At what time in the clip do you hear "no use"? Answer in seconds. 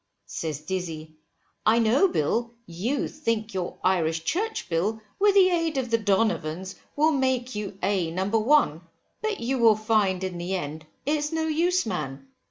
11.31-11.85